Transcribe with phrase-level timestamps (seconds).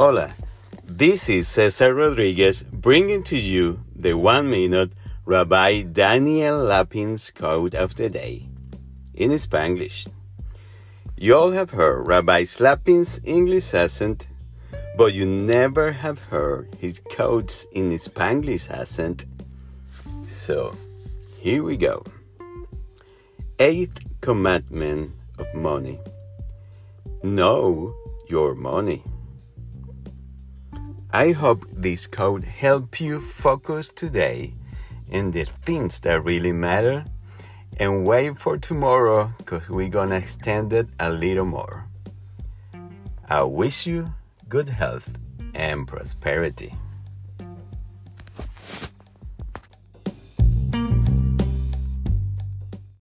[0.00, 0.32] Hola,
[0.86, 4.92] this is Cesar Rodriguez bringing to you the one minute
[5.26, 8.48] Rabbi Daniel Lapin's quote of the day
[9.12, 10.08] in Spanglish.
[11.18, 14.28] You all have heard Rabbi Lapin's English accent,
[14.96, 19.26] but you never have heard his quotes in Spanglish accent.
[20.26, 20.74] So,
[21.36, 22.04] here we go.
[23.58, 25.98] Eighth commandment of money.
[27.22, 27.94] Know
[28.30, 29.04] your money.
[31.12, 34.54] I hope this code help you focus today
[35.08, 37.04] in the things that really matter
[37.78, 41.86] and wait for tomorrow because we're gonna extend it a little more.
[43.28, 44.14] I wish you
[44.48, 45.10] good health
[45.52, 46.76] and prosperity.